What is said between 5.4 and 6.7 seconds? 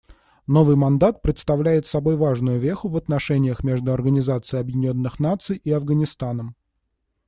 и Афганистаном.